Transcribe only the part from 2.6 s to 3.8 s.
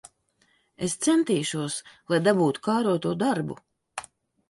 kāroto darbu.